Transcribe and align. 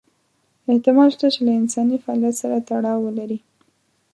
احتمال 0.71 1.09
شته 1.15 1.27
چې 1.33 1.39
له 1.47 1.51
انساني 1.59 1.97
فعالیت 2.03 2.35
سره 2.41 2.57
تړاو 2.69 2.99
ولري. 3.05 3.39